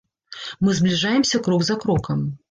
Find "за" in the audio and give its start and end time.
1.69-1.75